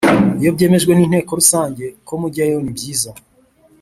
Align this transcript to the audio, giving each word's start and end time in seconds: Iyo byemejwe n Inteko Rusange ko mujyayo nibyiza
Iyo 0.39 0.49
byemejwe 0.55 0.91
n 0.93 0.99
Inteko 1.05 1.31
Rusange 1.39 1.85
ko 2.07 2.13
mujyayo 2.21 2.57
nibyiza 2.61 3.11